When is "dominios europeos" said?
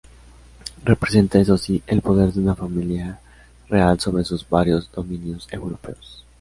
4.91-6.25